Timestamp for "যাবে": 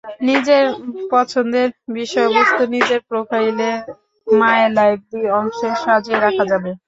6.51-6.71